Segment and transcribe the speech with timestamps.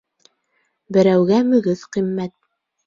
[0.97, 2.39] Берәүгә мөгөҙ ҡиммәт.